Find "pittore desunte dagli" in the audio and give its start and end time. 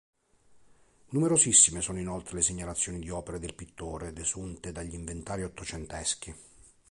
3.53-4.95